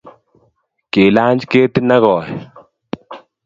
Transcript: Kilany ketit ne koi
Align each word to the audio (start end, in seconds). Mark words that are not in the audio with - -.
Kilany 0.91 1.39
ketit 1.51 1.83
ne 1.87 1.97
koi 2.03 2.29